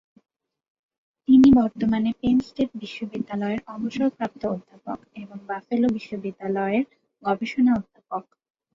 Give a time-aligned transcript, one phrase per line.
[1.27, 6.85] তিনি বর্তমানে Penn State বিশ্ববিদ্যালয়-এর অবসরপ্রাপ্ত অধ্যাপক এবং বাফেলো বিশ্ববিদ্যালয়-এর
[7.23, 8.23] গবেষণা অধ্যাপক।